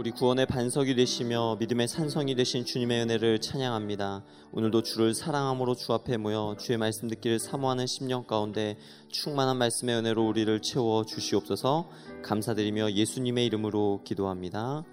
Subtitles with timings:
[0.00, 4.24] 우리 구원의 반석이 되시며 믿음의 산성이 되신 주님의 은혜를 찬양합니다.
[4.50, 8.78] 오늘도 주를 사랑함으로 주 앞에 모여 주의 말씀 듣기를 사모하는 심령 가운데
[9.10, 11.90] 충만한 말씀의 은혜로 우리를 채워 주시옵소서
[12.22, 14.86] 감사드리며 예수님의 이름으로 기도합니다.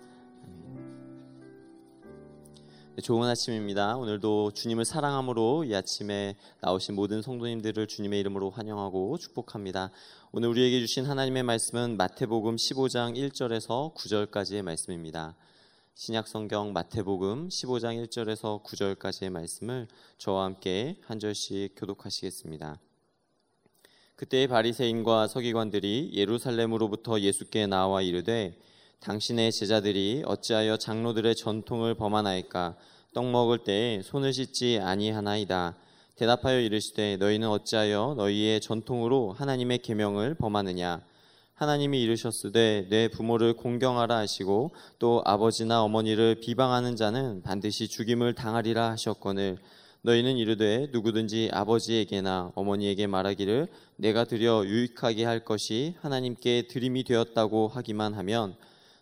[2.97, 3.95] 네, 좋은 아침입니다.
[3.95, 9.91] 오늘도 주님을 사랑함으로 이 아침에 나오신 모든 성도님들을 주님의 이름으로 환영하고 축복합니다.
[10.31, 15.35] 오늘 우리에게 주신 하나님의 말씀은 마태복음 15장 1절에서 9절까지의 말씀입니다.
[15.93, 22.79] 신약 성경 마태복음 15장 1절에서 9절까지의 말씀을 저와 함께 한 절씩 교독하시겠습니다.
[24.15, 28.57] 그때의 바리새인과 서기관들이 예루살렘으로부터 예수께 나와 이르되
[28.99, 32.75] 당신의 제자들이 어찌하여 장로들의 전통을 범하나이까?
[33.13, 35.75] 떡 먹을 때에 손을 씻지 아니하나이다.
[36.15, 41.01] 대답하여 이르시되 너희는 어찌하여 너희의 전통으로 하나님의 계명을 범하느냐?
[41.53, 49.57] 하나님이 이르셨으되 내 부모를 공경하라 하시고 또 아버지나 어머니를 비방하는 자는 반드시 죽임을 당하리라 하셨거늘.
[50.01, 58.13] 너희는 이르되 누구든지 아버지에게나 어머니에게 말하기를 내가 드려 유익하게 할 것이 하나님께 드림이 되었다고 하기만
[58.13, 58.55] 하면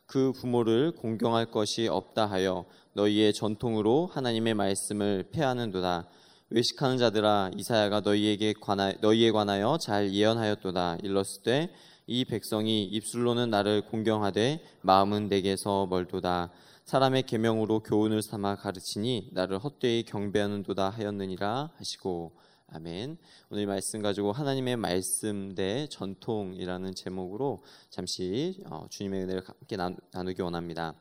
[0.05, 6.07] 그 부모를 공경할 것이 없다 하여 너희의 전통으로 하나님의 말씀을 폐하는도다.
[6.49, 10.97] 외식하는 자들아 이사야가 너희에게 관하 너희에 관하여 잘 예언하였도다.
[11.03, 11.69] 일렀을 때
[12.07, 16.51] 이 백성이 입술로는 나를 공경하되 마음은 내게서 멀도다.
[16.83, 22.33] 사람의 계명으로 교훈을 삼아 가르치니 나를 헛되이 경배하는도다 하였느니라 하시고
[22.67, 23.17] 아멘.
[23.49, 29.77] 오늘 말씀 가지고 하나님의 말씀 대 전통이라는 제목으로 잠시 어, 주님의 은혜를 함께
[30.11, 30.95] 나누기 원합니다.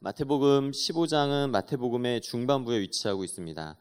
[0.00, 3.76] 마태복음 15장은 마태복음의 중반부에 위치하고 있습니다.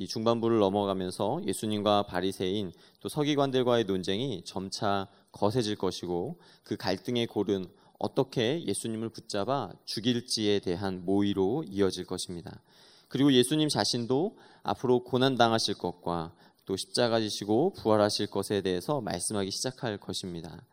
[0.00, 7.66] 이 중반부를 넘어가면서 예수님과 바리새인 또 서기관들과의 논쟁이 점차 거세질 것이고 그 갈등의 골은
[7.98, 12.62] 어떻게 예수님을 붙잡아 죽일지에 대한 모의로 이어질 것입니다.
[13.08, 16.32] 그리고 예수님 자신도 앞으로 고난 당하실 것과
[16.66, 20.64] 또 십자가 지시고 부활하실 것에 대해서 말씀하기 시작할 것입니다.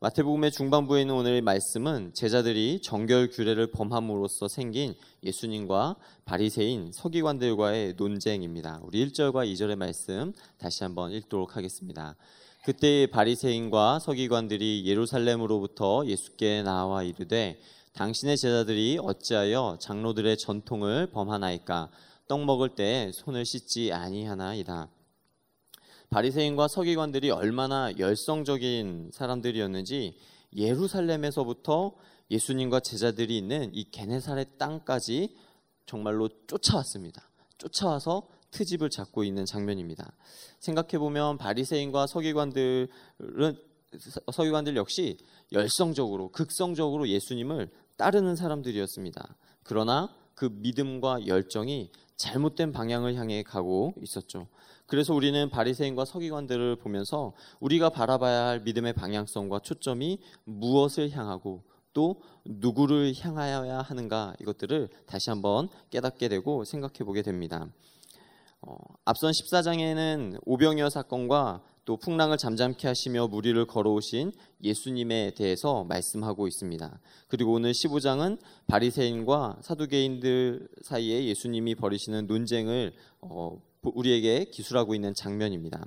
[0.00, 8.80] 마태복음의 중반부에 있는 오늘의 말씀은 제자들이 정결 규례를 범함으로써 생긴 예수님과 바리새인 서기관들과의 논쟁입니다.
[8.82, 12.16] 우리 1절과 2절의 말씀 다시 한번 읽도록 하겠습니다.
[12.64, 17.60] 그때 바리새인과 서기관들이 예루살렘으로부터 예수께 나와 이르되
[17.94, 21.90] 당신의 제자들이 어찌하여 장로들의 전통을 범하나이까
[22.26, 24.88] 떡 먹을 때 손을 씻지 아니하나이다.
[26.08, 30.16] 바리새인과 서기관들이 얼마나 열성적인 사람들이었는지
[30.56, 31.94] 예루살렘에서부터
[32.30, 35.34] 예수님과 제자들이 있는 이 게네사렛 땅까지
[35.84, 37.28] 정말로 쫓아왔습니다.
[37.58, 40.12] 쫓아와서 트집을 잡고 있는 장면입니다.
[40.60, 42.88] 생각해 보면 바리새인과 서기관들은
[44.32, 45.18] 서기관들 역시
[45.52, 47.70] 열성적으로 극성적으로 예수님을
[48.02, 49.36] 따르는 사람들이었습니다.
[49.62, 54.48] 그러나 그 믿음과 열정이 잘못된 방향을 향해 가고 있었죠.
[54.88, 63.14] 그래서 우리는 바리새인과 서기관들을 보면서 우리가 바라봐야 할 믿음의 방향성과 초점이 무엇을 향하고 또 누구를
[63.16, 67.68] 향하여야 하는가 이것들을 다시 한번 깨닫게 되고 생각해 보게 됩니다.
[68.62, 74.32] 어, 앞선 14장에는 오병이어 사건과 또 풍랑을 잠잠케 하시며 무리를 걸어오신
[74.62, 77.00] 예수님에 대해서 말씀하고 있습니다.
[77.26, 78.38] 그리고 오늘 15장은
[78.68, 85.84] 바리새인과 사두개인들 사이에 예수님이 벌이시는 논쟁을 어, 우리에게 기술하고 있는 장면입니다.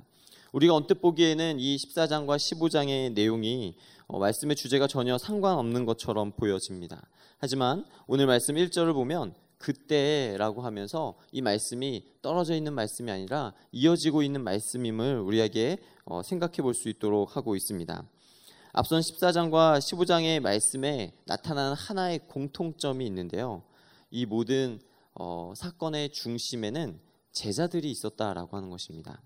[0.52, 3.74] 우리가 언뜻 보기에는 이 14장과 15장의 내용이
[4.06, 7.08] 어, 말씀의 주제가 전혀 상관없는 것처럼 보여집니다.
[7.38, 14.42] 하지만 오늘 말씀 1절을 보면 그때라고 하면서 이 말씀이 떨어져 있는 말씀이 아니라 이어지고 있는
[14.44, 18.04] 말씀임을 우리에게 어, 생각해 볼 수 있도록 하고 있습니다.
[18.72, 23.62] 앞선 14장과 15장의 말씀에 나타나는 하나의 공통점이 있는데요.
[24.10, 24.80] 이 모든
[25.14, 27.00] 어, 사건의 중심에는
[27.32, 29.22] 제자들이 있었다라고 하는 것입니다.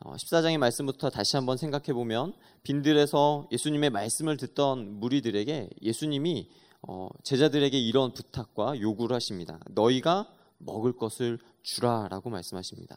[0.00, 6.48] 14장의 어, 말씀부터 다시 한번 생각해 보면 빈들에서 예수님의 말씀을 듣던 무리들에게 예수님이
[6.82, 9.58] 어, 제자들에게 이런 부탁과 요구를 하십니다.
[9.70, 12.96] 너희가 먹을 것을 주라라고 말씀하십니다.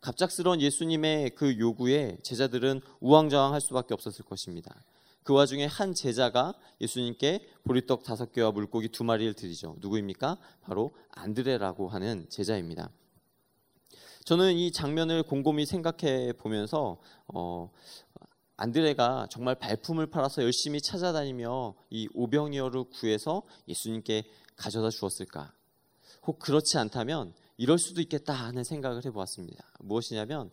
[0.00, 4.74] 갑작스러운 예수님의 그 요구에 제자들은 우왕좌왕할 수밖에 없었을 것입니다.
[5.22, 6.52] 그 와중에 한 제자가
[6.82, 9.76] 예수님께 보리떡 다섯 개와 물고기 두 마리를 드리죠.
[9.78, 10.36] 누구입니까?
[10.60, 12.90] 바로 안드레라고 하는 제자입니다.
[14.24, 16.98] 저는 이 장면을 곰곰이 생각해 보면서
[17.28, 17.70] 어,
[18.56, 24.24] 안드레가 정말 발품을 팔아서 열심히 찾아다니며 이 오병이어를 구해서 예수님께
[24.56, 25.52] 가져다 주었을까?
[26.26, 29.64] 혹 그렇지 않다면 이럴 수도 있겠다 하는 생각을 해보았습니다.
[29.80, 30.50] 무엇이냐면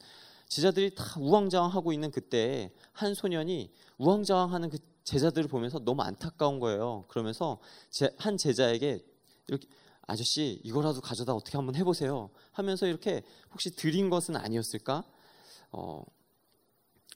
[0.47, 7.05] 제자들이 다 우왕좌왕하고 있는 그때 한 소년이 우왕좌왕하는 그 제자들을 보면서 너무 안타까운 거예요.
[7.07, 7.59] 그러면서
[7.89, 9.03] 제, 한 제자에게
[9.47, 9.67] 이렇게
[10.07, 15.05] 아저씨 이거라도 가져다 어떻게 한번 해보세요 하면서 이렇게 혹시 드린 것은 아니었을까?
[15.71, 16.03] 어,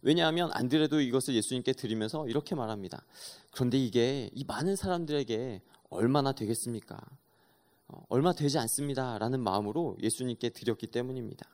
[0.05, 3.03] 왜냐하면 안드레도 이것을 예수님께 드리면서 이렇게 말합니다.
[3.49, 7.01] 그런데 이게 이 많은 사람들에게 얼마나 되겠습니까?
[7.87, 11.49] 어, 얼마 되지 않습니다라는 마음으로 예수님께 드렸기 때문입니다.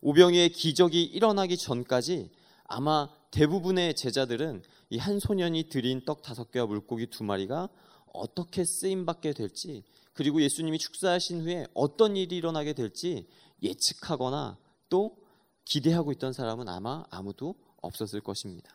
[0.00, 2.30] 오병이의 기적이 일어나기 전까지
[2.64, 7.68] 아마 대부분의 제자들은 이 한 소년이 드린 떡 다섯 개와 물고기 두 마리가
[8.14, 9.84] 어떻게 쓰임 받게 될지
[10.14, 13.28] 그리고 예수님이 축사하신 후에 어떤 일이 일어나게 될지
[13.62, 14.56] 예측하거나
[14.88, 15.19] 또
[15.70, 18.72] 기대하고 있던 사람은 아마 아무도 없었을 것입니다.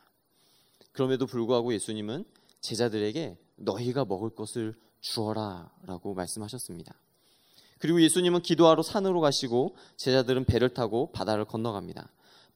[0.93, 2.23] 그럼에도 불구하고 예수님은
[2.61, 6.95] 제자들에게 너희가 먹을 것을 주어라라고 말씀하셨습니다.
[7.79, 12.09] 그리고 예수님은 기도하러 산으로 가시고 제자들은 배를 타고 바다를 건너갑니다.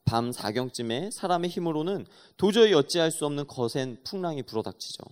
[0.05, 2.05] 밤 사경쯤에 사람의 힘으로는
[2.37, 5.03] 도저히 어찌할 수 없는 거센 풍랑이 불어닥치죠.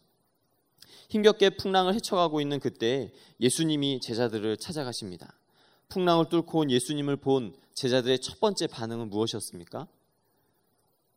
[1.10, 5.34] 힘겹게 풍랑을 헤쳐가고 있는 그때 예수님이 제자들을 찾아가십니다.
[5.90, 9.88] 풍랑을 뚫고 온 예수님을 본 제자들의 첫 번째 반응은 무엇이었습니까?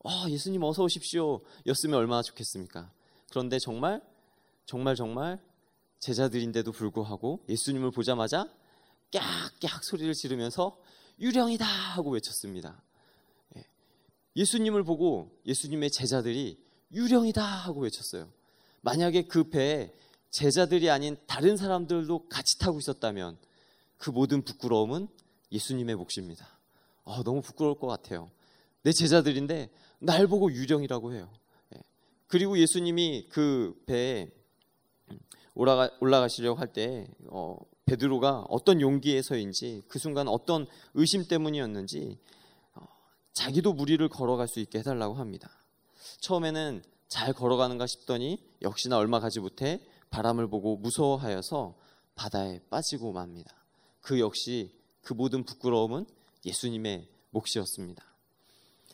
[0.05, 1.41] 아, 예수님 어서 오십시오.
[1.67, 2.93] 였으면 얼마나 좋겠습니까?
[3.31, 4.03] 그런데 정말
[4.67, 5.43] 정말 정말
[6.01, 8.47] 제자들인데도 불구하고 예수님을 보자마자
[9.11, 10.79] 깍깍 소리를 지르면서
[11.19, 12.83] 유령이다 하고 외쳤습니다.
[14.37, 16.63] 예수님을 보고 예수님의 제자들이
[16.93, 18.31] 유령이다 하고 외쳤어요.
[18.83, 19.95] 만약에 그 배에
[20.29, 23.39] 제자들이 아닌 다른 사람들도 같이 타고 있었다면
[23.97, 25.09] 그 모든 부끄러움은
[25.53, 26.47] 예수님의 몫입니다.
[27.05, 28.31] 아, 너무 부끄러울 것 같아요.
[28.83, 31.31] 내 제자들인데 날 보고 유령이라고 해요.
[31.75, 31.81] 예.
[32.27, 34.31] 그리고 예수님이 그 배에
[35.55, 37.59] 올라가, 올라가시려고 할 때 어,
[37.91, 42.19] 베드로가 어떤 용기에서인지 그 순간 어떤 의심 때문이었는지
[43.33, 45.51] 자기도 무리를 걸어갈 수 있게 해달라고 합니다.
[46.21, 49.81] 처음에는 잘 걸어가는가 싶더니 역시나 얼마 가지 못해
[50.11, 51.75] 바람을 보고 무서워하여서
[52.15, 53.53] 바다에 빠지고 맙니다.
[54.01, 56.07] 그 역시 그 모든 부끄러움은
[56.45, 58.05] 예수님의 몫이었습니다.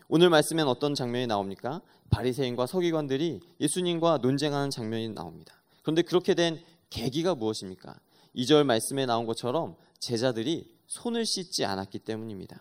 [0.08, 1.80] 오늘 말씀엔 어떤 장면이 나옵니까?
[2.10, 5.54] 바리새인과 서기관들이 예수님과 논쟁하는 장면이 나옵니다.
[5.82, 7.98] 그런데 그렇게 된 계기가 무엇입니까?
[8.36, 12.60] 2절 말씀에 나온 것처럼 제자들이 손을 씻지 않았기 때문입니다.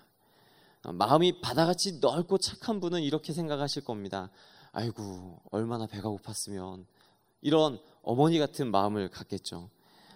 [0.84, 4.30] 어, 마음이 바다같이 넓고 착한 분은 이렇게 생각하실 겁니다.
[4.72, 6.86] 아이고, 얼마나 배가 고팠으면.
[7.42, 9.70] 이런 어머니 같은 마음을 갖겠죠.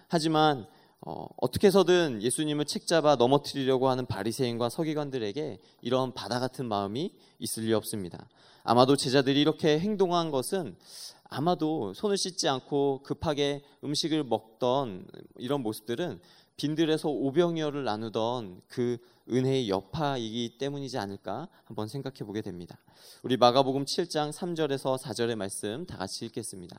[0.08, 0.66] 하지만
[1.02, 7.72] 어, 떻게 해서든 예수님을 책잡아 넘어뜨리려고 하는 바리새인과 서기관들에게 이런 바다 같은 마음이 있을 리
[7.72, 8.28] 없습니다.
[8.62, 10.76] 아마도 제자들이 이렇게 행동한 것은
[11.24, 15.06] 아마도 손을 씻지 않고 급하게 음식을 먹던
[15.38, 16.20] 이런 모습들은
[16.56, 18.98] 빈들에서 오병이어를 나누던 그
[19.30, 22.76] 은혜의 여파이기 때문이지 않을까 한번 생각해 보게 됩니다.
[23.22, 26.78] 우리 마가복음 7장 3절에서 4절의 말씀 다 같이 읽겠습니다.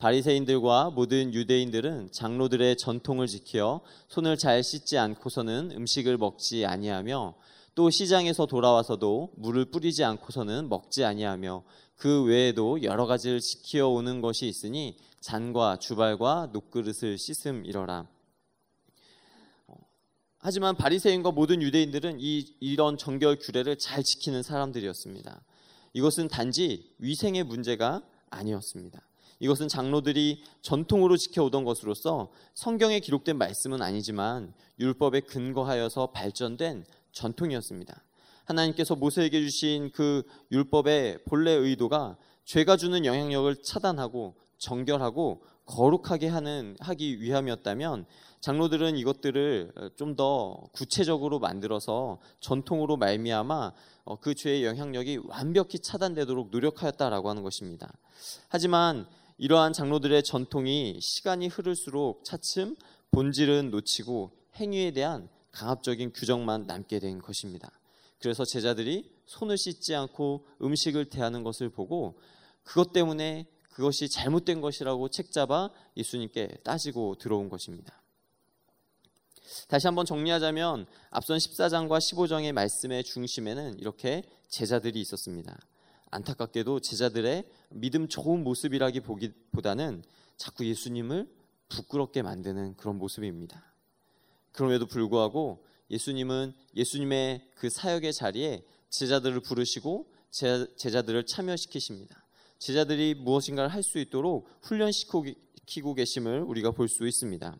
[0.00, 7.34] 바리새인들과 모든 유대인들은 장로들의 전통을 지켜 손을 잘 씻지 않고서는 음식을 먹지 아니하며
[7.74, 11.64] 또 시장에서 돌아와서도 물을 뿌리지 않고서는 먹지 아니하며
[11.96, 18.08] 그 외에도 여러 가지를 지켜 오는 것이 있으니 잔과 주발과 녹그릇을 씻음이러라.
[20.38, 25.42] 하지만 바리새인과 모든 유대인들은 이, 이런 정결 규례를 잘 지키는 사람들이었습니다.
[25.92, 29.09] 이것은 단지 위생의 문제가 아니었습니다.
[29.40, 38.02] 이것은 장로들이 전통으로 지켜오던 것으로서 성경에 기록된 말씀은 아니지만 율법에 근거하여서 발전된 전통이었습니다.
[38.44, 47.20] 하나님께서 모세에게 주신 그 율법의 본래 의도가 죄가 주는 영향력을 차단하고 정결하고 거룩하게 하는 하기
[47.20, 48.06] 위함이었다면
[48.40, 53.72] 장로들은 이것들을 좀 더 구체적으로 만들어서 전통으로 말미암아
[54.04, 57.92] 어, 그 죄의 영향력이 완벽히 차단되도록 노력하였다라고 하는 것입니다.
[58.48, 59.06] 하지만
[59.40, 62.76] 이러한 장로들의 전통이 시간이 흐를수록 차츰
[63.10, 67.72] 본질은 놓치고 행위에 대한 강압적인 규정만 남게 된 것입니다.
[68.18, 72.20] 그래서 제자들이 손을 씻지 않고 음식을 대하는 것을 보고
[72.64, 77.98] 그것 때문에 그것이 잘못된 것이라고 책잡아 예수님께 따지고 들어온 것입니다.
[79.68, 85.58] 다시 한번 정리하자면 앞선 14장과 15장의 말씀의 중심에는 이렇게 제자들이 있었습니다.
[86.10, 90.02] 안타깝게도 제자들의 믿음 좋은 모습이라기 보기보다는
[90.36, 91.28] 자꾸 예수님을
[91.68, 93.62] 부끄럽게 만드는 그런 모습입니다.
[94.52, 102.24] 그럼에도 불구하고 예수님은 예수님의 그 사역의 자리에 제자들을 부르시고 제자들을 참여시키십니다.
[102.58, 107.56] 제자들이 무엇인가를 할 수 있도록 훈련시키고 계심을 우리가 볼 수 있습니다.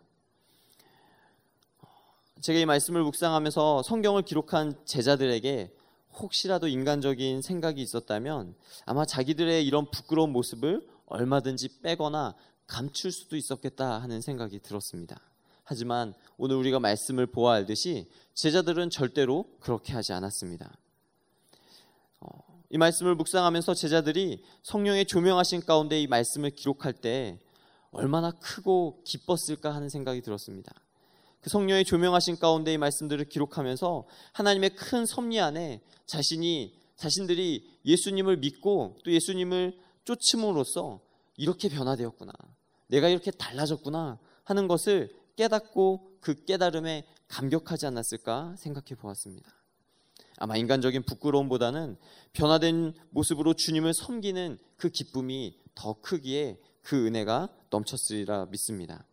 [2.40, 5.74] 제가 이 말씀을 묵상하면서 성경을 기록한 제자들에게
[6.14, 12.34] 혹시라도 인간적인 생각이 있었다면 아마 자기들의 이런 부끄러운 모습을 얼마든지 빼거나
[12.66, 15.20] 감출 수도 있었겠다 하는 생각이 들었습니다.
[15.64, 20.72] 하지만 오늘 우리가 말씀을 보아 알듯이 제자들은 절대로 그렇게 하지 않았습니다.
[22.20, 22.28] 어,
[22.70, 27.38] 이 말씀을 묵상하면서 제자들이 성령의 조명하신 가운데 이 말씀을 기록할 때
[27.92, 30.72] 얼마나 크고 기뻤을까 하는 생각이 들었습니다.
[31.40, 38.98] 그 성령의 조명하신 가운데 이 말씀들을 기록하면서 하나님의 큰 섭리 안에 자신이 자신들이 예수님을 믿고
[39.04, 41.00] 또 예수님을 쫓음으로써
[41.36, 42.32] 이렇게 변화되었구나.
[42.88, 49.50] 내가 이렇게 달라졌구나 하는 것을 깨닫고 그 깨달음에 감격하지 않았을까 생각해 보았습니다.
[50.36, 51.96] 아마 인간적인 부끄러움보다는
[52.32, 59.04] 변화된 모습으로 주님을 섬기는 그 기쁨이 더 크기에 그 은혜가 넘쳤으리라 믿습니다.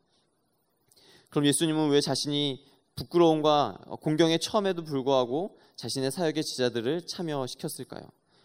[1.30, 2.66] 그럼 예수님은 왜 자신이
[2.96, 8.04] 부끄러움과 공경에 처음에도 불구하고 자신의 사역의 지자들을 참여시켰을까요?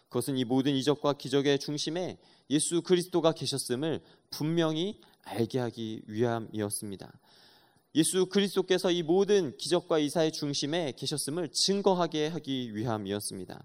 [0.09, 2.17] 그것은 이 모든 이적과 기적의 중심에
[2.51, 7.11] 예수 그리스도가 계셨음을 분명히 알게 하기 위함이었습니다.
[7.95, 13.63] 예수 그리스도께서 이 모든 기적과 이사의 중심에 계셨음을 증거하게 하기 위함이었습니다.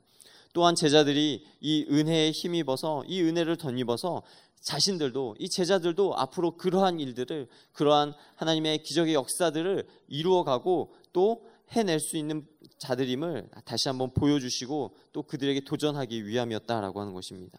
[0.52, 4.22] 또한 제자들이 이 은혜에 힘입어서 이 은혜를 덧입어서
[4.60, 12.46] 자신들도 이 제자들도 앞으로 그러한 일들을 그러한 하나님의 기적의 역사들을 이루어가고 또 해낼 수 있는
[12.78, 17.58] 자들임을 다시 한번 보여주시고 또 그들에게 도전하기 위함이었다라고 하는 것입니다.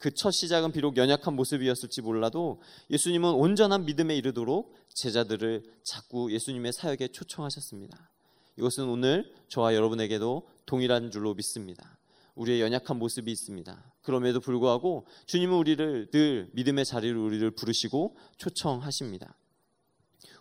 [0.00, 7.08] 그 첫 시작은 비록 연약한 모습이었을지 몰라도 예수님은 온전한 믿음에 이르도록 제자들을 자꾸 예수님의 사역에
[7.08, 8.10] 초청하셨습니다.
[8.58, 11.98] 이것은 오늘 저와 여러분에게도 동일한 줄로 믿습니다.
[12.34, 13.93] 우리의 연약한 모습이 있습니다.
[14.04, 19.36] 그럼에도 불구하고 주님은 우리를 늘 믿음의 자리로 우리를 부르시고 초청하십니다.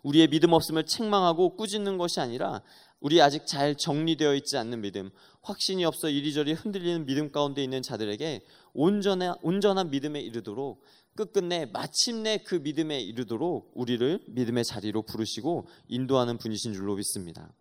[0.03, 2.62] 우리의 믿음 없음을 책망하고 꾸짖는 것이 아니라
[3.00, 5.10] 우리 아직 잘 정리되어 있지 않는 믿음,
[5.41, 8.41] 확신이 없어 이리저리 흔들리는 믿음 가운데 있는 자들에게
[8.74, 10.82] 온전한, 온전한 믿음에 이르도록
[11.15, 17.53] 끝끝내 마침내 그 믿음에 이르도록 우리를 믿음의 자리로 부르시고 인도하는 분이신 줄로 믿습니다.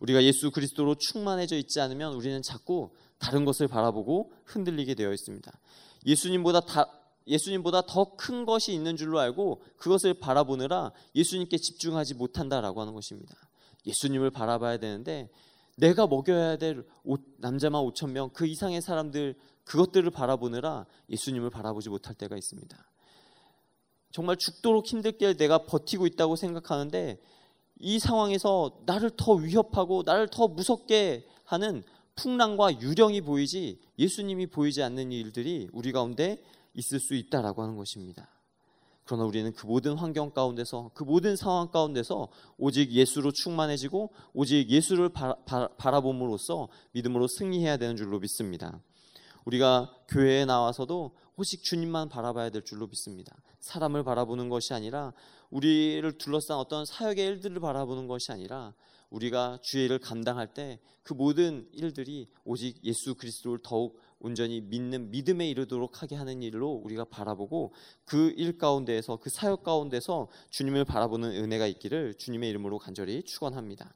[0.00, 5.50] 우리가 예수 그리스도로 충만해져 있지 않으면 우리는 자꾸 다른 것을 바라보고 흔들리게 되어 있습니다.
[6.06, 6.86] 예수님보다 다,
[7.26, 13.34] 예수님보다 더 큰 것이 있는 줄로 알고 그것을 바라보느라 예수님께 집중하지 못한다라고 하는 것입니다.
[13.86, 15.28] 예수님을 바라봐야 되는데
[15.76, 16.84] 내가 먹여야 될
[17.38, 19.34] 남자만 5천 명 그 이상의 사람들
[19.64, 22.76] 그것들을 바라보느라 예수님을 바라보지 못할 때가 있습니다.
[24.10, 27.20] 정말 죽도록 힘들게 내가 버티고 있다고 생각하는데
[27.80, 31.84] 이 상황에서 나를 더 위협하고 나를 더 무섭게 하는
[32.18, 36.42] 풍랑과 유령이 보이지 예수님이 보이지 않는 일들이 우리 가운데
[36.74, 38.28] 있을 수 있다라고 하는 것입니다.
[39.04, 45.08] 그러나 우리는 그 모든 환경 가운데서 그 모든 상황 가운데서 오직 예수로 충만해지고 오직 예수를
[45.08, 48.82] 바라, 봄으로써 믿음으로 승리해야 되는 줄로 믿습니다.
[49.46, 53.34] 우리가 교회에 나와서도 오직 주님만 바라봐야 될 줄로 믿습니다.
[53.60, 55.14] 사람을 바라보는 것이 아니라
[55.50, 58.74] 우리를 둘러싼 어떤 사역의 일들을 바라보는 것이 아니라
[59.10, 65.48] 우리가 주의 일을 감당할 때 그 모든 일들이 오직 예수 그리스도를 더욱 온전히 믿는 믿음에
[65.48, 67.72] 이르도록 하게 하는 일로 우리가 바라보고
[68.04, 73.94] 그 일 가운데에서 그 사역 가운데서 주님을 바라보는 은혜가 있기를 주님의 이름으로 간절히 축원합니다.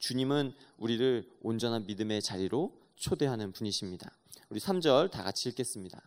[0.00, 4.10] 주님은 우리를 온전한 믿음의 자리로 초대하는 분이십니다.
[4.48, 6.02] 우리 3절 다 같이 읽겠습니다.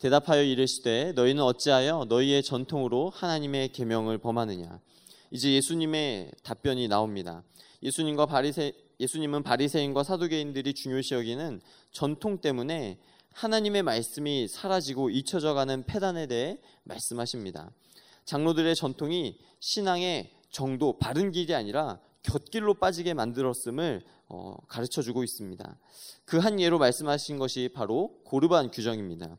[0.00, 4.80] 대답하여 이르시되 너희는 어찌하여 너희의 전통으로 하나님의 계명을 범하느냐
[5.30, 7.42] 이제 예수님의 답변이 나옵니다.
[7.82, 12.98] 예수님과 바리새 예수님은 바리새인과 사두개인들이 중요시 여기는 전통 때문에
[13.32, 17.70] 하나님의 말씀이 사라지고 잊혀져 가는 폐단에 대해 말씀하십니다.
[18.24, 25.78] 장로들의 전통이 신앙의 정도 바른 길이 아니라 곁길로 빠지게 만들었음을 어, 가르쳐 주고 있습니다.
[26.24, 29.36] 그 한 예로 말씀하신 것이 바로 고르반 규정입니다.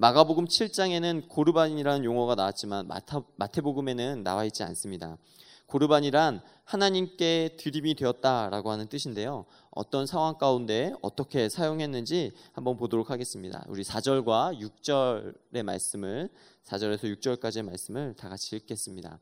[0.00, 5.18] 마가복음 7장에는 고르반이라는 용어가 나왔지만 마타, 마태복음에는 나와 있지 않습니다.
[5.66, 9.44] 고르반이란 하나님께 드림이 되었다라고 하는 뜻인데요.
[9.72, 13.64] 어떤 상황 가운데 어떻게 사용했는지 한번 보도록 하겠습니다.
[13.66, 16.28] 우리 4절과 6절의 말씀을
[16.64, 19.18] 4절에서 6절까지의 말씀을 다 같이 읽겠습니다.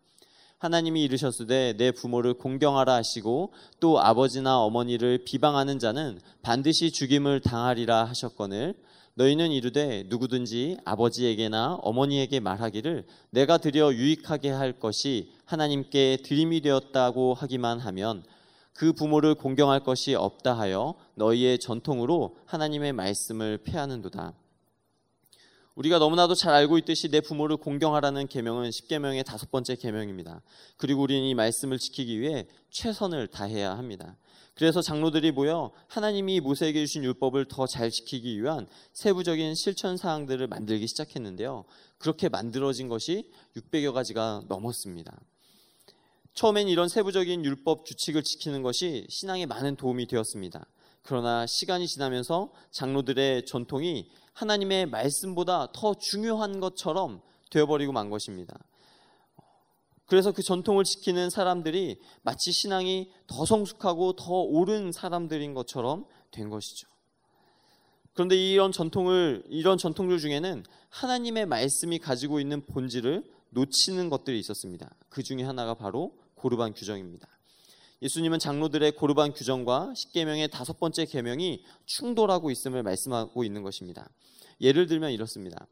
[0.58, 8.74] 하나님이 이르셨으되 내 부모를 공경하라 하시고 또 아버지나 어머니를 비방하는 자는 반드시 죽임을 당하리라 하셨거늘
[9.18, 17.78] 너희는 이르되 누구든지 아버지에게나 어머니에게 말하기를 내가 드려 유익하게 할 것이 하나님께 드림이 되었다고 하기만
[17.78, 18.24] 하면
[18.74, 24.34] 그 부모를 공경할 것이 없다 하여 너희의 전통으로 하나님의 말씀을 폐하는도다.
[25.76, 30.42] 우리가 너무나도 잘 알고 있듯이 내 부모를 공경하라는 계명은 10계명의 다섯 번째 계명입니다.
[30.76, 34.16] 그리고 우리는 이 말씀을 지키기 위해 최선을 다해야 합니다.
[34.56, 40.86] 그래서 장로들이 모여 하나님이 모세에게 주신 율법을 더 잘 지키기 위한 세부적인 실천 사항들을 만들기
[40.86, 41.64] 시작했는데요.
[41.98, 45.20] 그렇게 만들어진 것이 600여 가지가 넘었습니다.
[46.32, 50.66] 처음엔 이런 세부적인 율법 규칙을 지키는 것이 신앙에 많은 도움이 되었습니다.
[51.02, 57.20] 그러나 시간이 지나면서 장로들의 전통이 하나님의 말씀보다 더 중요한 것처럼
[57.50, 58.58] 되어버리고 만 것입니다.
[60.06, 66.88] 그래서 그 전통을 지키는 사람들이 마치 신앙이 더 성숙하고 더 옳은 사람들인 것처럼 된 것이죠.
[68.14, 74.90] 그런데 이런 전통을 이런 전통들 중에는 하나님의 말씀이 가지고 있는 본질을 놓치는 것들이 있었습니다.
[75.08, 77.28] 그 중에 하나가 바로 고르반 규정입니다.
[78.02, 84.08] 예수님은 장로들의 고르반 규정과 십계명의 다섯 번째 계명이 충돌하고 있음을 말씀하고 있는 것입니다.
[84.60, 85.66] 예를 들면 이렇습니다.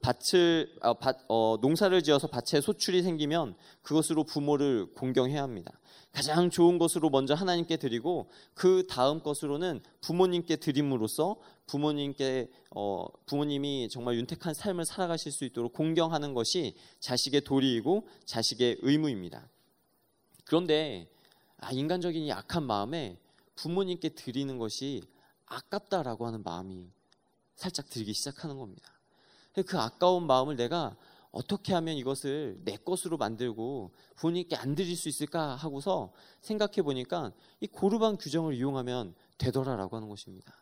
[0.00, 5.72] 밭을 어, 밭, 어, 농사를 지어서 밭에 소출이 생기면 그것으로 부모를 공경해야 합니다.
[6.12, 11.36] 가장 좋은 것으로 먼저 하나님께 드리고 그 다음 것으로는 부모님께 드림으로써
[11.66, 19.48] 부모님께 어, 부모님이 정말 윤택한 삶을 살아가실 수 있도록 공경하는 것이 자식의 도리이고 자식의 의무입니다.
[20.44, 21.10] 그런데
[21.58, 23.18] 아, 인간적인 약한 마음에
[23.56, 25.02] 부모님께 드리는 것이
[25.46, 26.88] 아깝다라고 하는 마음이
[27.56, 28.97] 살짝 들기 시작하는 겁니다.
[29.62, 30.96] 그 아까운 마음을 내가
[31.30, 37.66] 어떻게 하면 이것을 내 것으로 만들고 부모님께 안 드릴 수 있을까 하고서 생각해 보니까 이
[37.66, 40.54] 고르반 규정을 이용하면 되더라라고 하는 것입니다.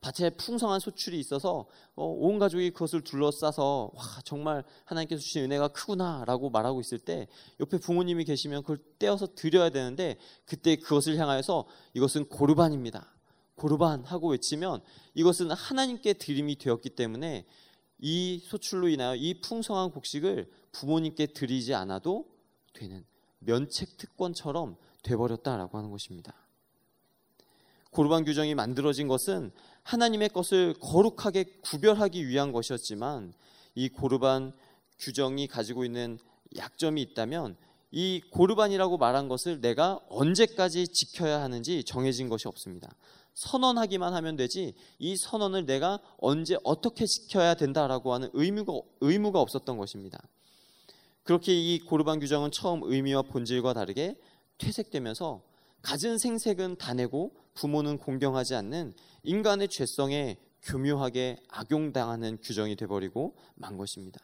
[0.00, 6.48] 밭에 풍성한 소출이 있어서 어, 온 가족이 그것을 둘러싸서 와 정말 하나님께서 주신 은혜가 크구나라고
[6.48, 7.28] 말하고 있을 때
[7.60, 10.16] 옆에 부모님이 계시면 그걸 떼어서 드려야 되는데
[10.46, 13.12] 그때 그것을 향하여서 이것은 고르반입니다.
[13.60, 14.80] 고르반 하고 외치면
[15.12, 17.44] 이것은 하나님께 드림이 되었기 때문에
[17.98, 22.24] 이 소출로 인하여 이 풍성한 곡식을 부모님께 드리지 않아도
[22.72, 23.04] 되는
[23.40, 26.32] 면책 특권처럼 돼버렸다라고 하는 것입니다.
[27.90, 29.52] 고르반 규정이 만들어진 것은
[29.82, 33.34] 하나님의 것을 거룩하게 구별하기 위한 것이었지만
[33.74, 34.54] 이 고르반
[34.98, 36.18] 규정이 가지고 있는
[36.56, 37.58] 약점이 있다면
[37.90, 42.88] 이 고르반이라고 말한 것을 내가 언제까지 지켜야 하는지 정해진 것이 없습니다.
[43.34, 50.20] 선언하기만 하면 되지 이 선언을 내가 언제 어떻게 지켜야 된다라고 하는 의무가, 의무가 없었던 것입니다.
[51.22, 54.16] 그렇게 이 고르반 규정은 처음 의미와 본질과 다르게
[54.58, 55.42] 퇴색되면서
[55.82, 64.20] 갖은 생색은 다 내고 부모는 공경하지 않는 인간의 죄성에 교묘하게 악용당하는 규정이 되버리고 만 것입니다.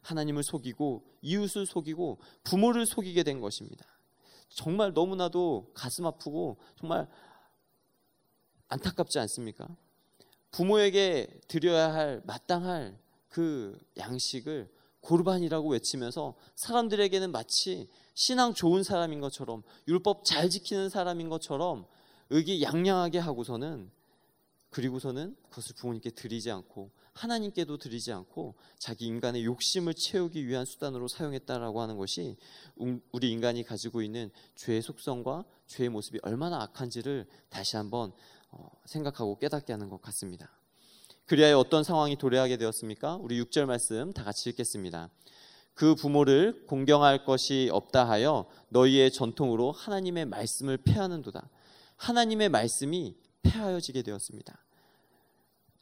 [0.00, 3.84] 하나님을 속이고 이웃을 속이고 부모를 속이게 된 것입니다.
[4.48, 7.08] 정말 너무나도 가슴 아프고 정말
[8.68, 9.68] 안타깝지 않습니까?
[10.50, 12.98] 부모에게 드려야 할 마땅할
[13.28, 21.86] 그 양식을 고르반이라고 외치면서 사람들에게는 마치 신앙 좋은 사람인 것처럼 율법 잘 지키는 사람인 것처럼
[22.30, 23.90] 의기양양하게 하고서는
[24.70, 31.80] 그리고서는 그것을 부모님께 드리지 않고 하나님께도 드리지 않고 자기 인간의 욕심을 채우기 위한 수단으로 사용했다라고
[31.80, 32.36] 하는 것이
[33.12, 38.14] 우리 인간이 가지고 있는 죄의 속성과 죄의 모습이 얼마나 악한지를 다시 한번 어,
[38.86, 40.50] 생각하고 깨닫게 하는 것 같습니다.
[41.26, 43.16] 그리하여 어떤 상황이 도래하게 되었습니까?
[43.16, 45.10] 우리 6절 말씀 다 같이 읽겠습니다.
[45.74, 51.48] 그 부모를 공경할 것이 없다 하여 너희의 전통으로 하나님의 말씀을 폐하는도다.
[51.96, 54.64] 하나님의 말씀이 폐하여지게 되었습니다.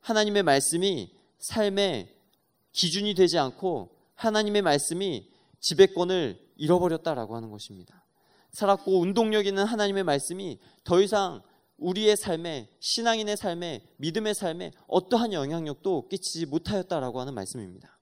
[0.01, 2.15] 하나님의 말씀이 삶의
[2.73, 8.05] 기준이 되지 않고 하나님의 말씀이 지배권을 잃어버렸다라고 하는 것입니다.
[8.51, 11.43] 살았고 운동력 있는 하나님의 말씀이 더 이상
[11.85, 17.99] 우리의 삶에 신앙인의 삶에 믿음의 삶에 어떠한 영향력도 끼치지 못하였다라고 하는 말씀입니다.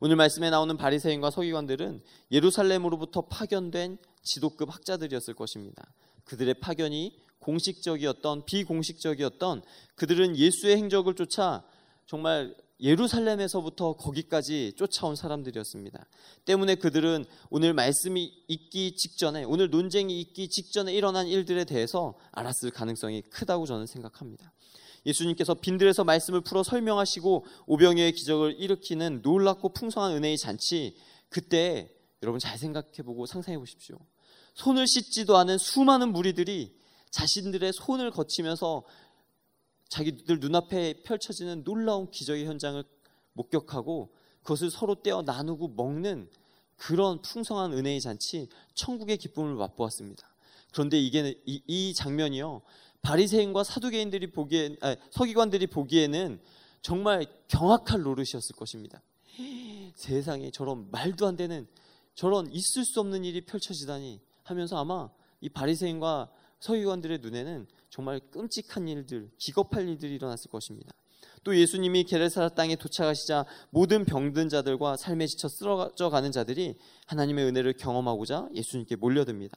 [0.00, 5.92] 오늘 말씀에 나오는 바리새인과 서기관들은 예루살렘으로부터 파견된 지도급 학자들이었을 것입니다.
[6.24, 9.62] 그들의 파견이 공식적이었던 비공식적이었던
[9.96, 11.64] 그들은 예수의 행적을 쫓아
[12.06, 16.06] 정말 예루살렘에서부터 거기까지 쫓아온 사람들이었습니다.
[16.44, 23.22] 때문에 그들은 오늘 말씀이 있기 직전에 오늘 논쟁이 있기 직전에 일어난 일들에 대해서 알았을 가능성이
[23.22, 24.52] 크다고 저는 생각합니다.
[25.06, 30.96] 예수님께서 빈들에서 말씀을 풀어 설명하시고 오병이의 기적을 일으키는 놀랍고 풍성한 은혜의 잔치
[31.28, 31.90] 그때
[32.22, 33.98] 여러분 잘 생각해 보고 상상해 보십시오.
[34.54, 36.78] 손을 씻지도 않은 수많은 무리들이
[37.10, 38.84] 자신들의 손을 거치면서
[39.90, 42.82] 자기들 눈앞에 펼쳐지는 놀라운 기적의 현장을
[43.34, 46.30] 목격하고 그것을 서로 떼어 나누고 먹는
[46.76, 50.26] 그런 풍성한 은혜의 잔치, 천국의 기쁨을 맛보았습니다.
[50.72, 52.62] 그런데 이게 이, 이 장면이요
[53.02, 56.40] 바리새인과 사두개인들이 보기에 아, 서기관들이 보기에는
[56.82, 59.02] 정말 경악할 노릇이었을 것입니다.
[59.96, 61.66] 세상에 저런 말도 안 되는
[62.14, 69.30] 저런 있을 수 없는 일이 펼쳐지다니 하면서 아마 이 바리새인과 서기관들의 눈에는 정말 끔찍한 일들,
[69.36, 70.92] 기겁할 일들이 일어났을 것입니다.
[71.42, 77.74] 또 예수님이 게레사라 땅에 도착하시자 모든 병든 자들과 삶에 지쳐 쓰러져 가는 자들이 하나님의 은혜를
[77.74, 79.56] 경험하고자 예수님께 몰려듭니다.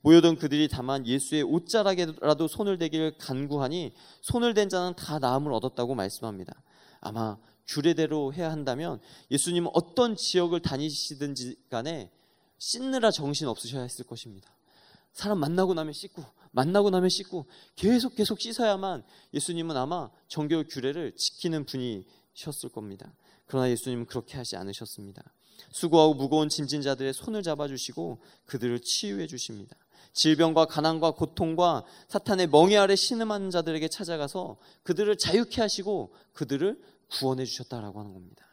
[0.00, 6.62] 모여든 그들이 다만 예수의 옷자락에라도 손을 대기를 간구하니 손을 댄 자는 다 나음을 얻었다고 말씀합니다.
[7.00, 12.10] 아마 규례대로 해야 한다면 예수님은 어떤 지역을 다니시든지 간에
[12.58, 14.54] 씻느라 정신 없으셔야 했을 것입니다.
[15.12, 16.22] 사람 만나고 나면 씻고
[16.54, 19.02] 만나고 나면 씻고 계속 계속 씻어야만
[19.34, 23.12] 예수님은 아마 정교 규례를 지키는 분이셨을 겁니다.
[23.46, 25.22] 그러나 예수님은 그렇게 하지 않으셨습니다.
[25.72, 29.76] 수고하고 무거운 짐진 자들의 손을 잡아주시고 그들을 치유해 주십니다.
[30.12, 37.98] 질병과 가난과 고통과 사탄의 멍에 아래 신음하는 자들에게 찾아가서 그들을 자유케 하시고 그들을 구원해 주셨다라고
[37.98, 38.46] 하는 겁니다.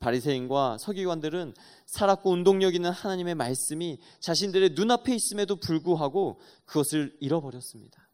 [0.00, 1.54] 바리새인과 서기관들은
[1.86, 8.08] 살았고 운동력 있는 하나님의 말씀이 자신들의 눈앞에 있음에도 불구하고 그것을 잃어버렸습니다.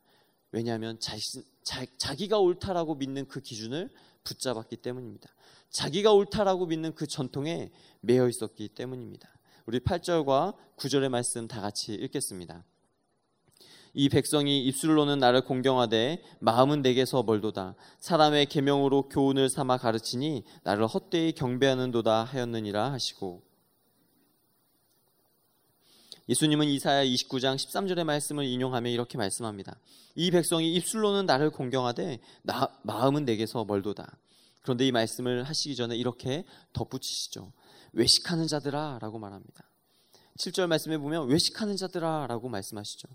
[0.53, 3.90] 왜냐하면 자신, 자, 자기가 옳다라고 믿는 그 기준을
[4.25, 5.29] 붙잡았기 때문입니다.
[5.71, 9.29] 자기가 옳다라고 믿는 그 전통에 매여 있었기 때문입니다.
[9.66, 12.64] 우리 8절과 9절의 말씀 다 같이 읽겠습니다.
[13.94, 17.74] 이 백성이 입술로는 나를 공경하되 마음은 내게서 멀도다.
[17.98, 23.42] 사람의 계명으로 교훈을 삼아 가르치니 나를 헛되이 경배하는도다 하였느니라 하시고
[26.28, 29.76] 예수님은 이사야 29장 13절의 말씀을 인용하며 이렇게 말씀합니다.
[30.14, 34.16] 이 백성이 입술로는 나를 공경하되 나, 마음은 내게서 멀도다.
[34.62, 37.52] 그런데 이 말씀을 하시기 전에 이렇게 덧붙이시죠.
[37.92, 39.64] 외식하는 자들아 라고 말합니다.
[40.38, 43.09] 7절 말씀에 보면 외식하는 자들아 라고 말씀하시죠.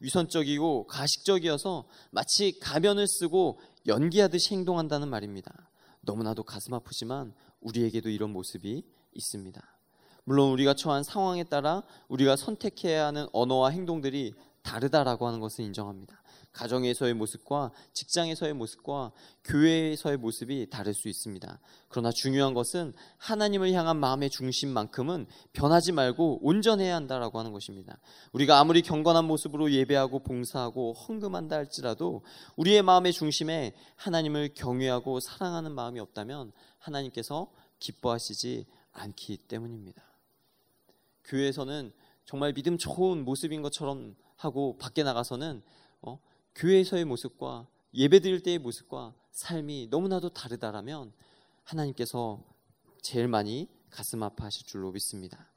[0.00, 5.52] 위선적이고 가식적이어서 마치 가면을 쓰고 연기하듯이 행동한다는 말입니다.
[6.00, 8.82] 너무나도 가슴 아프지만 우리에게도 이런 모습이
[9.12, 9.62] 있습니다.
[10.24, 16.22] 물론 우리가 처한 상황에 따라 우리가 선택해야 하는 언어와 행동들이 다르다라고 하는 것을 인정합니다.
[16.54, 19.12] 가정에서의 모습과 직장에서의 모습과
[19.44, 21.60] 교회에서의 모습이 다를 수 있습니다.
[21.88, 27.98] 그러나 중요한 것은 하나님을 향한 마음의 중심만큼은 변하지 말고 온전해야 한다라고 하는 것입니다.
[28.32, 32.22] 우리가 아무리 경건한 모습으로 예배하고 봉사하고 헌금한다 할지라도
[32.56, 40.02] 우리의 마음의 중심에 하나님을 경외하고 사랑하는 마음이 없다면 하나님께서 기뻐하시지 않기 때문입니다.
[41.24, 41.92] 교회에서는
[42.24, 45.62] 정말 믿음 좋은 모습인 것처럼 하고 밖에 나가서는
[46.02, 46.18] 어,
[46.54, 51.12] 교회에서의 모습과 예배드릴 때의 모습과 삶이 너무나도 다르다라면
[51.64, 52.42] 하나님께서
[53.02, 55.50] 제일 많이 가슴 아파하실 줄로 믿습니다.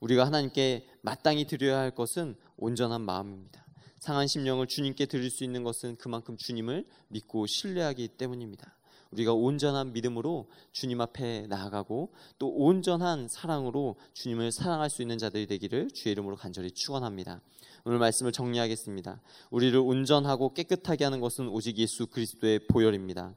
[0.00, 3.64] 우리가 하나님께 마땅히 드려야 할 것은 온전한 마음입니다.
[4.00, 8.76] 상한 심령을 주님께 드릴 수 있는 것은 그만큼 주님을 믿고 신뢰하기 때문입니다.
[9.12, 15.90] 우리가 온전한 믿음으로 주님 앞에 나아가고 또 온전한 사랑으로 주님을 사랑할 수 있는 자들이 되기를
[15.94, 17.40] 주의 이름으로 간절히 축원합니다.
[17.84, 19.20] 오늘 말씀을 정리하겠습니다.
[19.50, 23.34] 우리를 온전하고 깨끗하게 하는 것은 오직 예수 그리스도의 보혈입니다.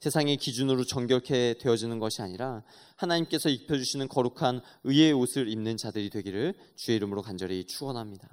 [0.00, 2.62] 세상의 기준으로 정결케 되어지는 것이 아니라
[2.96, 8.28] 하나님께서 입혀 주시는 거룩한 의의 옷을 입는 자들이 되기를 주의 이름으로 간절히 축원합니다.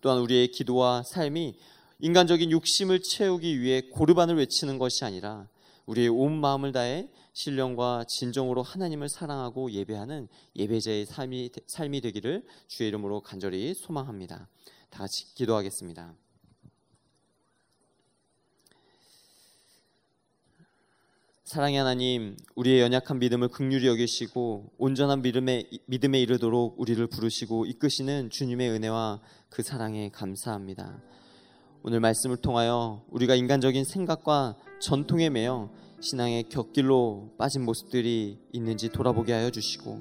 [0.00, 1.54] 또한 우리의 기도와 삶이
[2.00, 5.48] 인간적인 욕심을 채우기 위해 고르반을 외치는 것이 아니라
[5.86, 13.20] 우리의 온 마음을 다해 신령과 진정으로 하나님을 사랑하고 예배하는 예배자의 삶이, 삶이 되기를 주의 이름으로
[13.20, 14.48] 간절히 소망합니다.
[14.90, 16.14] 다 같이 기도하겠습니다.
[21.44, 28.70] 사랑의 하나님, 우리의 연약한 믿음을 극률히 여기시고 온전한 믿음에 믿음에 이르도록 우리를 부르시고 이끄시는 주님의
[28.70, 31.02] 은혜와 그 사랑에 감사합니다.
[31.84, 35.68] 오늘 말씀을 통하여 우리가 인간적인 생각과 전통에 매여
[36.00, 40.00] 신앙의 곁길로 빠진 모습들이 있는지 돌아보게 하여 주시고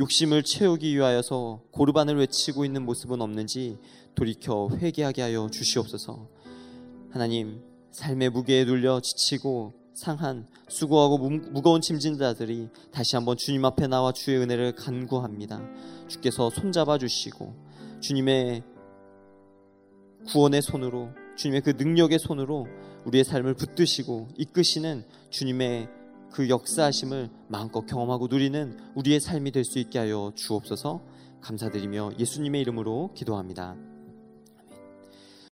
[0.00, 3.78] 욕심을 채우기 위하여서 고르반을 외치고 있는 모습은 없는지
[4.16, 6.28] 돌이켜 회개하게 하여 주시옵소서.
[7.10, 14.10] 하나님, 삶의 무게에 눌려 지치고 상한 수고하고 무거운 짐진 자들이 다시 한번 주님 앞에 나와
[14.10, 15.60] 주의 은혜를 간구합니다.
[16.08, 17.54] 주께서 손잡아 주시고
[18.00, 18.64] 주님의
[20.26, 22.66] 구원의 손으로 주님의 그 능력의 손으로
[23.04, 25.88] 우리의 삶을 붙드시고 이끄시는 주님의
[26.30, 31.02] 그 역사하심을 마음껏 경험하고 누리는 우리의 삶이 될 수 있게 하여 주옵소서
[31.40, 33.91] 감사드리며 예수님의 이름으로 기도합니다.